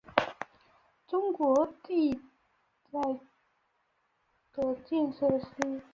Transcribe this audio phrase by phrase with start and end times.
[1.05, 2.19] 中国近
[2.91, 2.99] 代
[4.51, 5.83] 著名的建筑师。